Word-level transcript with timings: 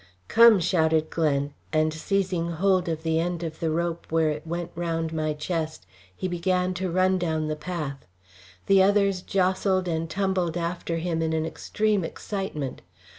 "Come," 0.27 0.59
shouted 0.59 1.11
Glen, 1.11 1.53
and 1.71 1.93
seizing 1.93 2.53
hold 2.53 2.89
of 2.89 3.03
the 3.03 3.19
end 3.19 3.43
of 3.43 3.59
the 3.59 3.69
rope 3.69 4.07
where 4.09 4.31
it 4.31 4.47
went 4.47 4.71
round 4.75 5.13
my 5.13 5.33
chest, 5.33 5.85
he 6.15 6.27
began 6.27 6.73
to 6.73 6.89
run 6.89 7.19
down 7.19 7.45
the 7.45 7.55
path. 7.55 8.03
The 8.65 8.81
others 8.81 9.21
jostled 9.21 9.87
and 9.87 10.09
tumbled 10.09 10.57
after 10.57 10.97
him 10.97 11.21
in 11.21 11.33
an 11.33 11.45
extreme 11.45 12.03
excitement. 12.03 12.81